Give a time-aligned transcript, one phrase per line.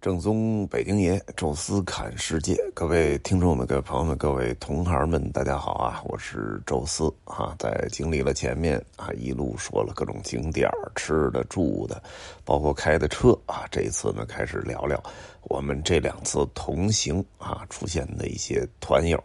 [0.00, 6.00] 正宗北京爷，宙斯侃世界，各位听众们、各位朋友们、各位同行们，大家好啊！
[6.06, 12.02] 我是宙斯啊，在经历了前面啊一路说了各种景点吃的、住的，
[12.46, 14.98] 包括开的车啊，这一次呢开始聊聊
[15.42, 19.22] 我们这两次同行啊出现的一些团友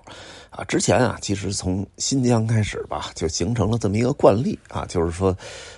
[0.50, 0.62] 啊。
[0.66, 5.34] 之前啊，其实从新疆开始吧，就形成了这么一个惯例啊，就是说，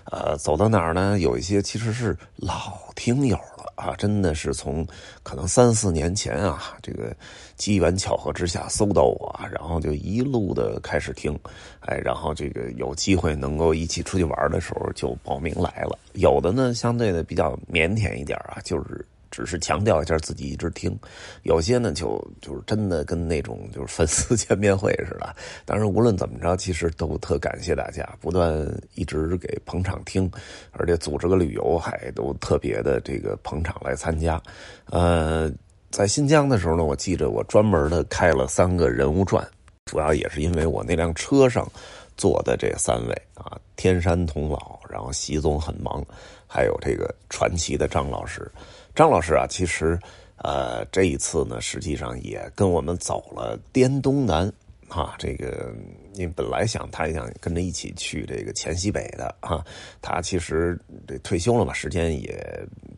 [0.06, 3.38] 呃，走到哪儿呢，有一些其实是老听友。
[3.78, 4.86] 啊，真的是从
[5.24, 7.16] 可能三四年前啊，这个
[7.56, 11.40] 机缘巧合之下搜到我，然后就一路的开始听，
[11.82, 15.98] 哎，然后这个有机会能够一起出去玩的时候就报名来了。
[16.14, 19.06] 有的呢，相对的比较腼腆一点啊，就是。
[19.38, 20.98] 只是强调一下自己一直听，
[21.44, 25.36] 有些呢就就是真的跟那种就是粉丝见面会似的。
[25.64, 28.52] 当然，无论怎么着，其实都特感谢大家不断
[28.96, 30.28] 一直给捧场听，
[30.72, 34.42] 而且组织个旅游还都特别的这个捧场来参加。
[34.86, 35.52] 呃，
[35.92, 39.48] 在新疆的时候呢，我记着我专门的开了三个人物传，
[39.86, 41.72] 主要也是因为我那辆车上
[42.16, 46.04] 坐的这三位啊，天山童姥，然后习总很忙，
[46.48, 48.52] 还有这个传奇的张老师。
[48.98, 49.96] 张老师啊，其实，
[50.38, 54.52] 呃，这一次呢，实际上也跟我们走了滇东南，
[54.90, 55.72] 啊，这个，
[56.16, 59.64] 因为本来想他也想跟着一起去这个黔西北的，啊，
[60.02, 60.76] 他其实
[61.08, 62.44] 这退休了嘛，时间也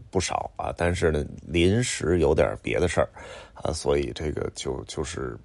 [0.09, 3.09] 不少啊，但是呢，临时有点别的事儿，
[3.53, 5.37] 啊，所以这个就就是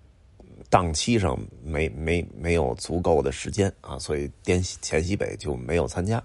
[0.75, 6.21] 档期上没没没有足够的时间啊，所以滇黔西北就没有参加，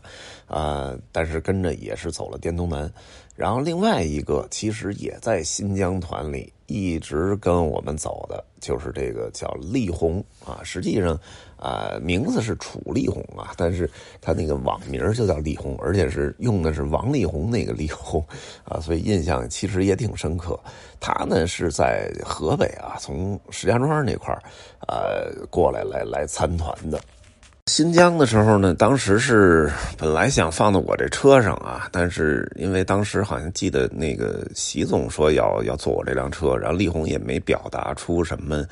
[0.47, 2.91] 啊，但是跟着也是走了滇东南。
[3.35, 10.61] 然后另外一个其实也在新疆团里一直跟我们走的，就是这个叫力宏啊。
[10.63, 11.17] 实际上，
[11.59, 13.89] 啊名字是楚丽红啊，但是
[14.21, 18.25] 他那个网名就叫丽红，而且是用的是王力宏那个力宏
[18.63, 20.59] 啊，所以印象其实也挺深刻。
[20.99, 24.41] 他呢是在河北啊，从石家庄那块儿
[24.87, 26.99] 呃过来来来参团的。
[27.67, 38.65] 新疆的时候呢，当时是本来想放到我这车上啊，但是因为当时好像记得那个习总说要要坐我这辆车，然后力宏也没表达出什么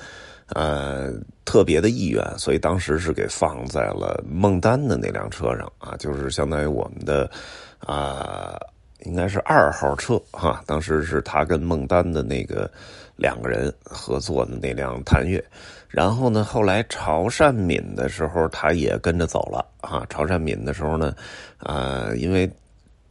[0.54, 1.12] 呃
[1.46, 7.30] 特别的意愿，所以当时是给放在了孟丹的那辆车上啊，就是相当于我们的
[7.80, 8.58] 啊
[9.06, 12.70] 应该是二号车哈，当时是他跟孟丹的那个
[13.16, 15.44] 两个人合作的那辆探岳。
[15.88, 20.06] 然后呢，后来潮汕闽的时候，他也跟着走了啊。
[20.10, 21.16] 潮汕闽的时候呢，
[21.60, 22.50] 呃，因为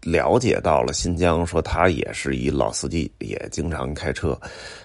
[0.02, 4.38] 了解到了新疆，说他也是一老司机，也经常开车。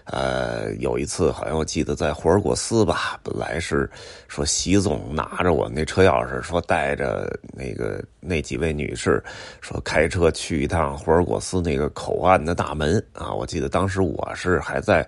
[0.06, 3.90] 呃，有一次好像我记得在霍尔果斯吧，本来是
[4.28, 9.24] 说习总拿着我那车钥匙，说带着那个那几位女士，
[9.62, 13.34] 说开车去一趟霍尔果斯那个口岸的大门啊。
[13.34, 15.08] 我记得当时我是还在。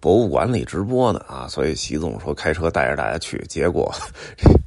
[0.00, 3.90] 博物馆里直播呢啊，所以习总说开车带着大家去，结果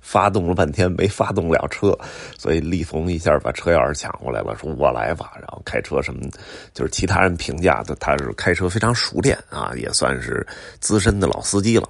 [0.01, 1.95] 发动了半天没发动了车，
[2.39, 5.33] 所以立峰一下把车钥匙抢过来了，说我来吧。
[5.35, 6.27] 然后开车什么，
[6.73, 10.45] 就是其他人评价的他是开车非常熟练啊，也算是
[10.79, 11.89] 资深的老司机了。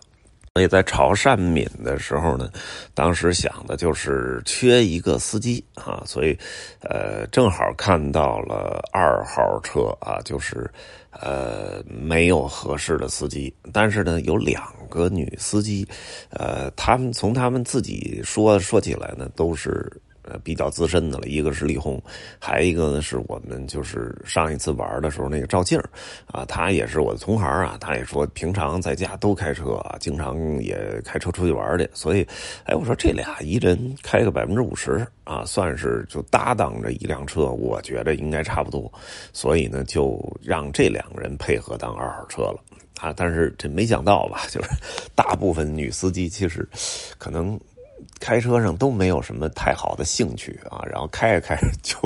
[0.54, 2.50] 所以在潮汕闽的时候呢，
[2.96, 6.36] 当时想的就是缺一个司机啊，所以
[6.82, 10.68] 呃正好看到了二号车啊，就是
[11.12, 15.88] 呃没有合适的司机，但是呢有两个女司机，
[16.32, 20.02] 呃他们从他们自己说说起来呢都是。
[20.30, 22.02] 呃，比较资深的了，一个是李红，
[22.38, 25.80] 还一个呢是我们就是上一次玩的时候那个赵静
[26.26, 32.28] 啊，他也是我的同行啊，他也说平常在家都开车啊，经常也开车出去玩去，所以，
[32.66, 38.92] 哎，我说这俩一人开个百分之五十啊，算是就搭档着一辆车，我觉得应该差不多，
[39.32, 42.59] 所以呢，就让这两个人配合当二号车了。
[43.00, 44.70] 啊，但是这没想到吧，就是
[45.16, 46.68] 大部分女司机其实
[47.18, 47.58] 可能。
[48.19, 51.97] 开车上都没有什么太好的兴趣啊，然后开着开着就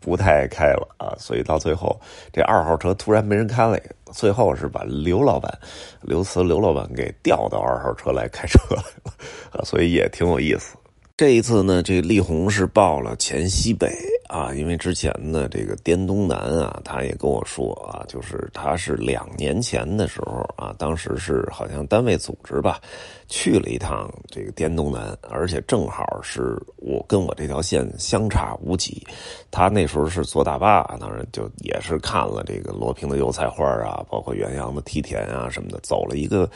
[0.00, 1.98] 不太爱开了啊，所以到最后
[2.32, 3.78] 这二号车突然没人开了，
[4.12, 5.52] 最后是把刘老板
[6.00, 9.12] 刘慈刘老板给调到二号车来开车来了
[9.52, 10.76] 啊，所以也挺有意思。
[11.22, 13.86] 这一次呢，这力宏是报了黔西北
[14.28, 22.80] 啊，因为之前呢，这个滇东南啊，他也跟我说啊，就是他是两年前的时候啊，当时是好像单位组织吧，
[23.28, 29.06] 去了一趟这个滇东南，而且正好是我跟我这条线相差无几，
[29.48, 36.50] 他那时候是坐大巴，当然就也是看了这个罗平的油菜花啊，包括元阳的梯田啊什么的，走了一个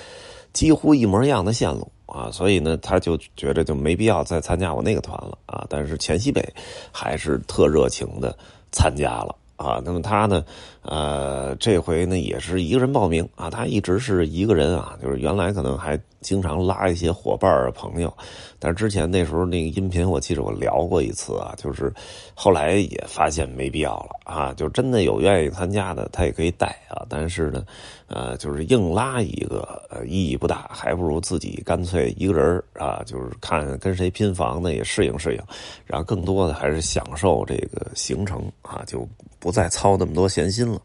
[0.53, 1.89] 几乎一模一样的线路。
[2.17, 5.67] 啊，所以呢，他就觉着就没必要再参加我那个团了啊。
[5.69, 6.43] 但是钱西北
[6.91, 8.35] 还是特热情的
[8.73, 9.83] 参加了啊。
[9.85, 10.43] 那么他呢，
[10.87, 13.51] 呃，这回呢也是一个人报名啊。
[13.51, 18.13] 他一直是一个人啊，就是原来可能还经常拉一些伙伴啊朋友，
[18.59, 21.93] 但是之前那时候那个音频我记得我聊过一次啊，就是
[22.35, 27.65] 后来也发现没必要了啊，就真的有愿意参加的他也可以带啊，但是呢，
[28.07, 35.43] 呃，就是硬拉一个呃意义不大，还不如自己干脆一个人啊，就是看跟谁拼房呢也适应适应，
[35.85, 39.07] 然后更多的还是享受这个行程啊，就
[39.39, 40.76] 不再操那么多闲心了。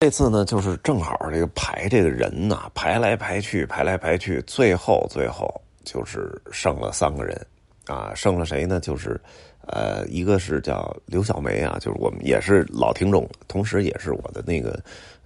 [0.00, 5.48] 这次呢，就是正好这个排这个人呐，排来排去，排来排去，最后最后
[5.84, 7.46] 就是剩了三个人，
[7.86, 8.78] 啊，剩了谁呢？
[8.78, 9.20] 就是
[9.66, 14.78] 呃，一个是叫刘小梅啊，就是我们也是老听众，同时也是我的那个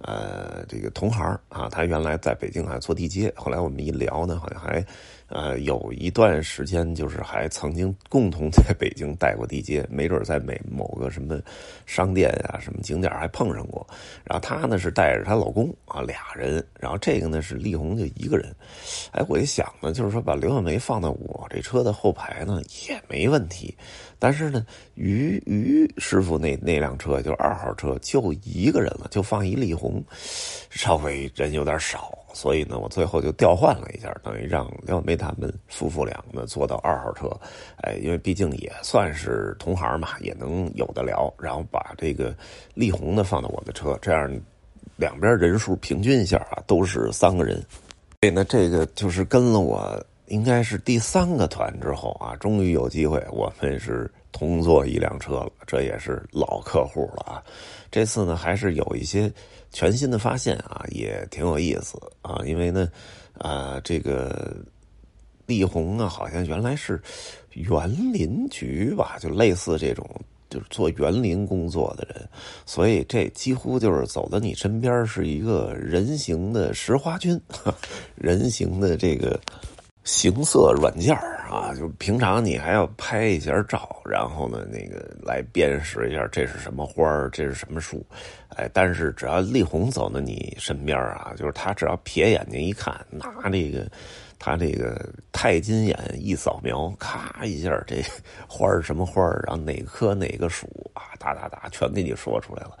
[0.03, 4.85] 呃这个同行啊，他原来在北京还做地接，后来我们一聊呢，好像还。
[5.33, 11.39] 呃，有一段时间就是还曾经共同在北京带过地接，没准在每某个什么
[11.85, 13.87] 商店啊、什么景点还碰上过。
[14.25, 18.53] 然后她呢是带着她老公啊俩人，然后这个呢是丽红就一个人。
[19.13, 23.73] 哎，我一想呢，就是说把刘小梅放到我这车的后排呢也没问题，
[24.19, 24.65] 但是呢，
[24.95, 29.90] 于于师傅那那辆车就二号车就一个人了，就放一丽红，
[30.69, 32.17] 稍微人有点少。
[32.33, 37.29] 所以呢，我最后就调换了一下，等于让廖梅他们夫妇俩呢坐到二号车，
[37.81, 41.33] 哎，因为毕竟也算是同行嘛，也能有的聊。
[41.37, 42.33] 然后把这个
[42.73, 44.31] 丽红呢放到我的车，这样
[44.95, 47.61] 两边人数平均一下啊，都是三个人。
[48.21, 57.43] 所以呢，这个就是跟了我应该是第三个团之后啊，终于有机会我们是同坐一辆车了，这也是老客户了啊。
[57.89, 59.31] 这次呢，还是有一些。
[59.73, 62.89] 全新的发现啊，也挺有意思啊，因为呢，
[63.37, 64.53] 啊，这个
[65.45, 67.01] 丽红啊，好像原来是
[67.51, 70.05] 园林局吧，就类似这种，
[70.49, 72.27] 就是做园林工作的人，
[72.65, 77.39] 所以这几乎就是走到你身边是一个人形的石花君，
[78.15, 79.39] 人形的这个
[80.03, 81.15] 行色软件
[81.49, 88.05] 啊，就平常你还要拍一下照，然后呢，那个来辨识一下这是什么花这是什么树。
[88.55, 93.85] 哎，但是只要丽红走到你身边啊，就是他只要撇眼睛一看，拿这个
[94.39, 98.01] 他这个钛金眼一扫描，咔一下，这
[98.47, 102.77] 花是什么花然后哪棵哪个属啊，哒哒哒，全给你说出来了。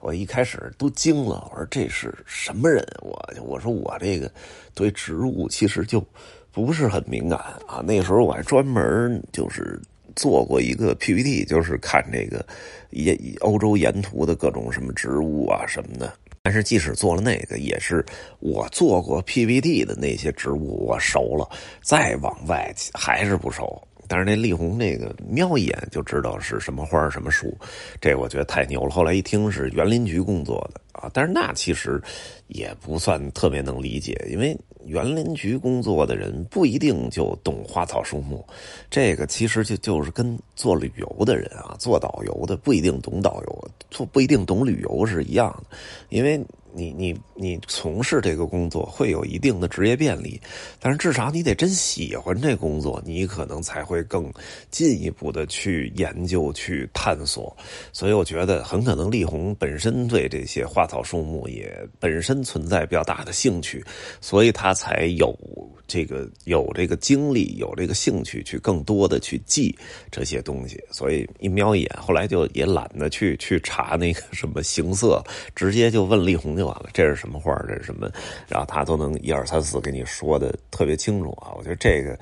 [0.00, 2.84] 我一开始都惊了，我说这是什么人？
[3.00, 4.28] 我我说我这个
[4.74, 6.04] 对植物其实就
[6.52, 7.82] 不是很敏感啊。
[7.84, 9.80] 那时候我还专门就是。
[10.14, 12.44] 做过一个 PPT，就是看这个
[12.90, 16.12] 沿欧洲沿途的各种什么植物啊什么的。
[16.42, 18.04] 但是即使做了那个，也是
[18.38, 21.48] 我做过 PPT 的那些植物我熟了，
[21.80, 23.82] 再往外还是不熟。
[24.12, 27.56] 但是那丽红那个瞄一眼就知道是什么花什么树，
[27.98, 28.90] 这我觉得太牛了。
[28.90, 31.98] 后来一听是园林局工作的啊，但是那其实
[32.48, 34.54] 也不算特别能理解，因为。
[34.84, 38.44] 园林局工作的人不一定就懂花草树木，
[38.90, 45.76] 这个其实就就是跟做旅游的人啊，做导游的不一定懂导游，做不一定懂旅游是一样的，
[46.08, 46.44] 因为。
[46.74, 50.40] 你你你从事这个工作会有一定的职业便利，
[50.80, 54.32] 但是至少你得真喜欢这工作，你可能才会更
[54.70, 57.54] 进一步的去研究、去探索。
[57.92, 63.84] 所以我觉得很可能丽红本身对这些花草树木也本身存在比较大的兴趣，
[64.20, 65.36] 所以他才有
[65.86, 69.76] 这个有这个精力、有这个兴趣去更多的去记
[70.10, 70.82] 这些东西。
[70.90, 75.22] 所以一瞄一眼，后来就也懒得去去查那个什么形色，
[75.54, 76.61] 直接就问丽红。
[76.62, 78.08] 就完了，这是什么画这是什么？
[78.46, 81.50] 然后他都能一二三四给你说的特别清楚啊！
[81.58, 82.16] 我觉得这个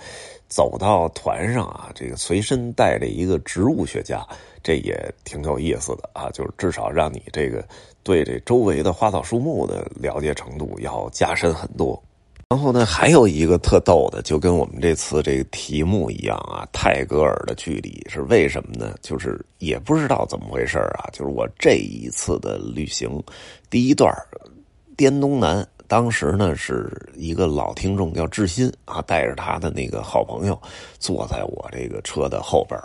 [0.49, 4.27] 走到团上啊，这个随身带着一个植物学家，
[4.63, 6.31] 这也挺有意思的啊！
[6.31, 7.63] 就是至少让你这个
[8.03, 12.03] 对这周围的花草树木的了解程度要加深很多。
[12.51, 18.93] 然后呢，还有一个特逗的，就跟我们这次这个题目一样啊，泰戈尔的距离是为什么呢？
[19.01, 23.23] 就是也不知道怎么回事啊，就是我这一次的旅行，
[23.71, 24.13] 第一段
[24.97, 30.61] 滇东南，当时呢是一个老听众叫志新啊，带着他的那个好朋友
[30.99, 32.77] 坐在我这个车的后边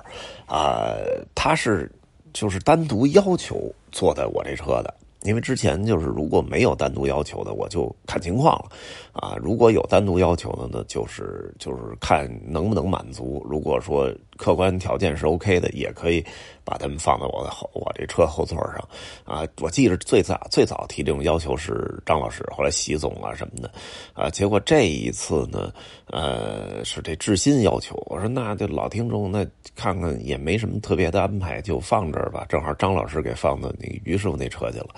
[0.46, 0.94] 啊，
[1.34, 1.92] 他是
[2.34, 4.94] 就是单独要求坐在我这车的。
[5.25, 8.70] 因为之前就是如果没有单独要求的，我就看情况了，
[9.13, 13.46] 啊，如果有单独要求的呢，就是就是看能不能满足。
[13.50, 16.24] 如果说客观条件是 OK 的，也可以
[16.63, 18.88] 把他们放在我的后我这车后座上
[19.24, 19.48] 啊。
[19.62, 23.72] 我记得最早最早提这种要求是张老师，后来习总啊什么的
[24.13, 24.30] 啊。
[24.30, 25.74] 结果这一次呢，
[26.08, 32.46] 呃，是这志新要求，我说那就老听众那看看也没什么特别的安排，就放这儿吧。
[32.50, 34.89] 正好张老师给放到那于师傅那车去了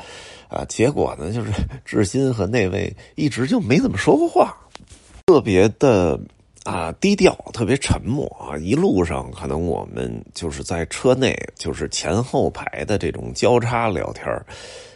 [0.50, 0.66] 啊。
[0.66, 1.52] 结果呢，就是
[1.86, 4.58] 志新和那位一直就没怎么说过话，
[5.28, 6.20] 特别的。
[6.68, 8.58] 啊，低调，特别沉默啊！
[8.58, 14.26] 一路上可能我们就是在车内，就是前后排的这种交叉聊天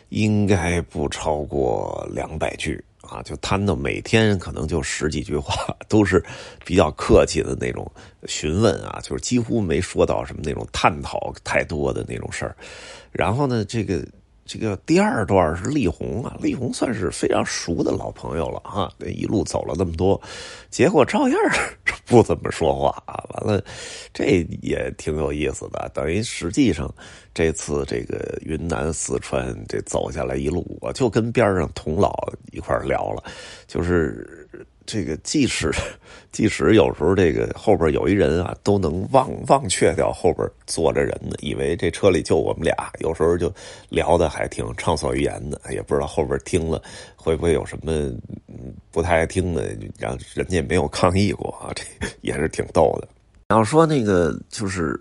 [0.10, 6.22] 应该不超过两百句啊，就谈到每天可能就十几句话，都是
[6.66, 7.90] 比较客气的那种
[8.25, 12.54] 询问啊，就是几乎没说到什么那种探讨太多的那种事儿。
[13.13, 14.06] 然后呢，这个。
[14.51, 20.22] 这个第二段是力宏啊，力宏算是非常熟的老朋友了啊，这一路走了那么多，
[20.70, 21.39] 结果照样
[22.05, 23.24] 不怎么说话啊。
[23.29, 23.63] 完了，
[24.13, 26.93] 这也挺有意思的，等于实际上
[27.34, 32.13] 这次这个云南四川这走下来一路，我就跟边上童老
[32.51, 33.24] 一块聊了，
[33.67, 34.46] 就是。
[34.85, 35.71] 这个即使
[36.31, 42.75] 即使有时候这个后边有一人啊，都能忘忘却掉后边坐着人呢，以为这车里就我们俩。
[43.00, 43.53] 有时候就
[43.89, 46.81] 聊的还挺畅所欲言的，也不知道后边听了
[47.15, 48.11] 会不会有什么
[48.91, 51.83] 不太爱听的，让人家没有抗议过啊，这
[52.21, 53.07] 也是挺逗的。
[53.50, 54.97] 然后说那个就是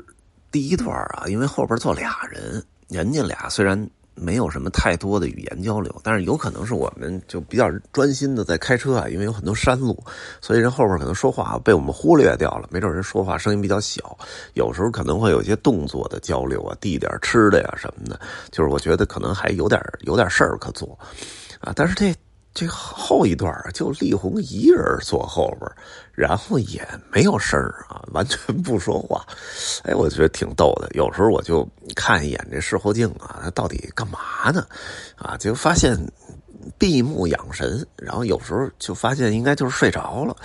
[0.50, 3.88] 第一段啊，因为后边坐俩人，人家俩虽然。
[4.20, 9.98] 没有什么太多的语言交流，但是有可能是我们就比较专心的在开车啊，因为有很多山路，
[10.40, 12.68] 所以人后边可能说话被我们忽略掉了。
[12.70, 14.16] 没准人说话声音比较小，
[14.54, 20.98] 有时候可能会有一些动作的交流啊，递点吃的呀什么的，就是我觉得可能还有点有点事儿可做
[21.60, 22.14] 啊，但是这。
[22.52, 25.70] 这后一段就力宏一人坐后边，
[26.12, 29.24] 然后也没有声啊，完全不说话。
[29.84, 30.88] 哎，我觉得挺逗的。
[30.92, 34.66] 有时候我就看一眼这事后镜啊，他到底干嘛呢？
[35.16, 35.96] 啊，就发现
[36.76, 40.36] 闭目养神，然后有时候就发现应该就是睡着了。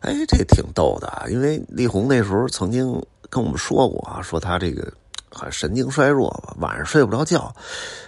[0.00, 4.92] 哎，这挺逗的，因为力宏那时候曾经跟我们说过啊，说他这个。
[5.34, 7.54] 很神经衰弱吧，晚上睡不着觉。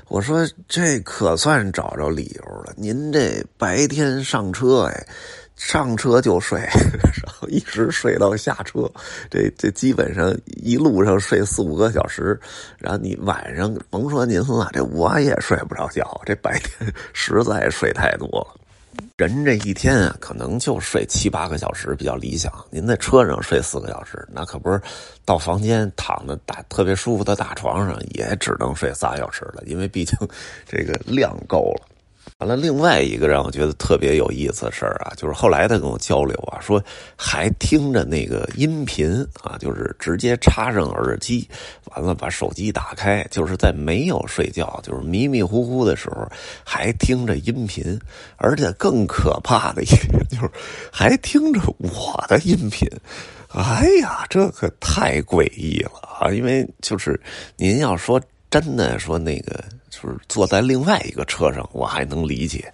[0.08, 2.72] 我说这可算找着理由了。
[2.76, 5.06] 您这白天上车哎，
[5.56, 6.60] 上车就睡，
[7.24, 8.88] 然后一直睡到下车，
[9.28, 12.38] 这这基本上一路上睡四五个小时。
[12.78, 16.20] 然后你晚上甭说您了，这我也睡不着觉。
[16.24, 18.65] 这白天 实在睡太多了。
[19.16, 22.52] 人这一天啊，可能就睡七八个小时比较理想。
[22.70, 24.78] 您在车上睡四个小时，那可不是
[25.24, 29.62] 到房间躺着大特别舒服的大床上，也只能睡仨小时了。
[29.64, 30.14] 因为毕竟
[30.66, 31.95] 这个量够了。
[32.38, 36.82] 完了，另外一个让我觉得特别有意思的事儿啊，就是后来他跟我交流啊，说
[37.16, 41.48] 还听着那个音频啊，就是直接插上耳机，
[41.94, 46.28] 完了把手机打开，就是在没有睡觉，就是迷迷糊糊的时候
[46.62, 47.98] 还听着音频，
[48.36, 50.50] 而且更可怕的一点就是
[50.92, 52.86] 还听着我的音频。
[53.48, 56.30] 哎呀，这可太诡异了啊！
[56.30, 57.18] 因为就是
[57.56, 59.64] 您要说真的说那个。
[60.02, 62.72] 就是坐在另外一个车上，我还能理解。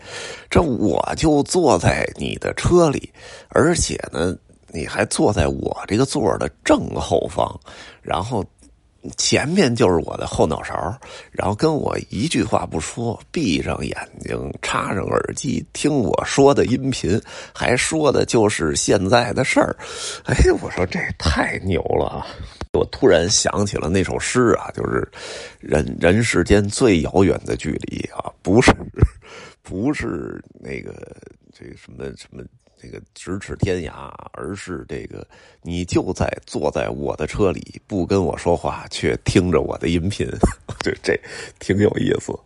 [0.51, 3.09] 这我就坐在你的车里，
[3.49, 4.37] 而且呢，
[4.69, 7.59] 你还坐在我这个座的正后方，
[8.03, 8.45] 然后。
[9.17, 10.97] 前面就是我的后脑勺，
[11.33, 17.21] 然后跟我一句话不说，闭上眼睛，插上耳机听我说的音频，
[17.53, 19.77] 还说的就是现在的事儿。
[20.25, 22.25] 哎，我说这太牛了！
[22.73, 25.07] 我突然想起了那首诗啊，就是
[25.61, 28.73] “人人世间最遥远的距离啊，不是，
[29.63, 31.17] 不是那个
[31.53, 32.43] 这个什么什么。”
[32.83, 35.25] 这个咫尺天涯，而是这个
[35.63, 40.27] 你就在坐在我的车里，不跟我说话，却听着我的音频，
[40.83, 41.17] 这这
[41.61, 42.37] 挺有意思。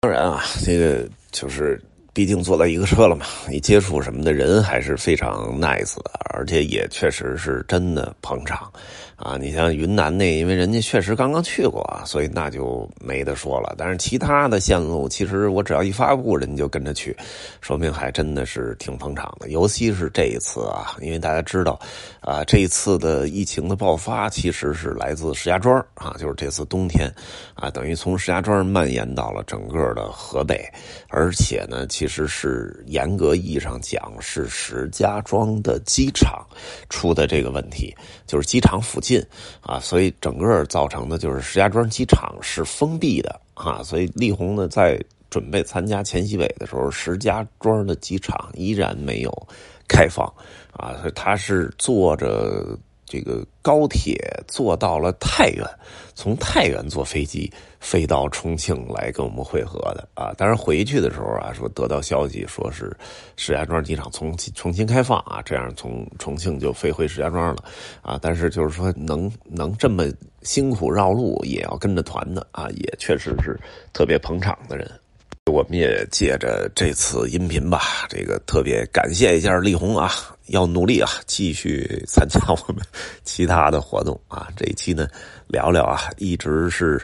[0.00, 1.80] 当然啊，这个就是
[2.16, 8.72] 毕竟坐在一个车了嘛， 你接触什么的人还是非常 nice 的，而且也确实是真的捧场。
[9.16, 13.74] 啊，你像云南那，因为人家确实刚刚去过啊，所以那就没得说了。
[13.78, 17.16] 但是其他的线路，其实我只要一发布，人家就跟着去，
[17.62, 19.48] 说明还真的是挺捧场的。
[19.48, 21.80] 尤其是这一次啊，因为大家知道，
[22.20, 27.10] 啊，这一次的疫情的爆发其实是来自石家庄啊，就是这次冬天，
[27.54, 30.62] 啊，等于从石家庄蔓延到了整个的河北，
[31.08, 36.46] 而且呢，其其实是严格意义上讲是石家庄的机场
[36.88, 37.92] 出的这个问题，
[38.28, 39.20] 就是机场附近。
[39.60, 49.48] 啊，所以整个造成的就是石家庄机场是封闭的啊，所以力宏呢在准备参加前西北的时候，石家庄的机场依然没有
[49.88, 50.32] 开放
[50.70, 55.64] 啊，所以他是坐着这个高铁坐到了太原，
[56.14, 60.34] 从太原坐飞机飞到重庆来跟我们会合的啊。
[60.36, 62.94] 当然回去的时候啊，说得到消息说是
[63.36, 67.64] 石家庄机场重重新开放啊，这样从重庆就飞回石家庄了
[68.02, 68.18] 啊。
[68.20, 70.04] 但是就是说能能这么
[70.42, 73.58] 辛苦绕路也要跟着团的啊，也确实是
[73.92, 74.90] 特别捧场的人。
[75.52, 80.12] 我们也借着这次音频吧，这个特别感谢一下力宏啊，
[80.46, 82.84] 要努力啊，继续参加我们
[83.22, 84.48] 其他的活动啊。
[84.56, 85.06] 这一期呢，
[85.46, 87.00] 聊聊啊，一直是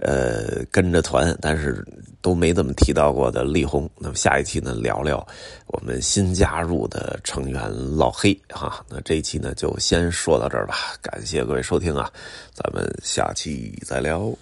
[0.00, 1.86] 呃跟着团，但是
[2.20, 3.88] 都没怎么提到过的力宏。
[3.96, 5.24] 那么下一期呢，聊聊
[5.68, 7.62] 我们新加入的成员
[7.96, 8.84] 老黑哈。
[8.90, 12.10] 那这一期呢，就先说到这儿吧，感谢各位收听啊，
[12.52, 14.36] 咱们下期再聊。